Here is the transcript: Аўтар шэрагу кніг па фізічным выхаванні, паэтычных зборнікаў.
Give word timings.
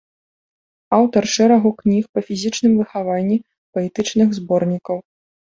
Аўтар 0.97 1.23
шэрагу 1.33 1.69
кніг 1.83 2.03
па 2.15 2.19
фізічным 2.29 2.73
выхаванні, 2.81 3.37
паэтычных 3.79 4.29
зборнікаў. 4.43 4.97